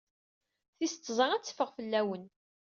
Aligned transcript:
Tis 0.77 0.93
tẓat 0.95 1.31
ad 1.33 1.43
teffeɣ 1.43 1.69
fell-awen. 1.77 2.23